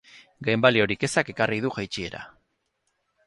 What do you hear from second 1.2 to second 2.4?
ekarri du jaitsiera.